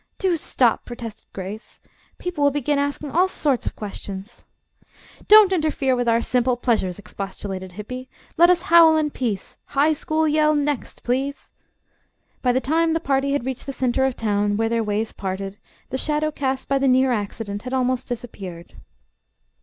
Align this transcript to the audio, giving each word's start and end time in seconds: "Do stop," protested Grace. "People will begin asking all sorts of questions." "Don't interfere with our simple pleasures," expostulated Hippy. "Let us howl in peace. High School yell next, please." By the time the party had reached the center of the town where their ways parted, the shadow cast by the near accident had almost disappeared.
"Do 0.17 0.35
stop," 0.35 0.83
protested 0.83 1.31
Grace. 1.31 1.79
"People 2.17 2.43
will 2.43 2.49
begin 2.49 2.79
asking 2.79 3.11
all 3.11 3.27
sorts 3.27 3.67
of 3.67 3.75
questions." 3.75 4.45
"Don't 5.27 5.51
interfere 5.53 5.95
with 5.95 6.07
our 6.07 6.23
simple 6.23 6.57
pleasures," 6.57 6.97
expostulated 6.97 7.73
Hippy. 7.73 8.09
"Let 8.35 8.49
us 8.49 8.63
howl 8.63 8.97
in 8.97 9.11
peace. 9.11 9.57
High 9.65 9.93
School 9.93 10.27
yell 10.27 10.55
next, 10.55 11.03
please." 11.03 11.53
By 12.41 12.51
the 12.51 12.59
time 12.59 12.93
the 12.93 12.99
party 12.99 13.33
had 13.33 13.45
reached 13.45 13.67
the 13.67 13.73
center 13.73 14.03
of 14.05 14.15
the 14.15 14.21
town 14.23 14.57
where 14.57 14.69
their 14.69 14.83
ways 14.83 15.11
parted, 15.11 15.59
the 15.91 15.99
shadow 15.99 16.31
cast 16.31 16.67
by 16.67 16.79
the 16.79 16.87
near 16.87 17.11
accident 17.11 17.61
had 17.61 17.71
almost 17.73 18.07
disappeared. 18.07 18.73